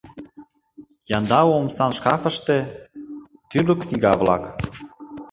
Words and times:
Яндау 1.17 1.49
омсан 1.59 1.91
шкафыште— 1.97 2.57
тӱрлӧ 3.49 3.75
книга-влак. 3.81 4.43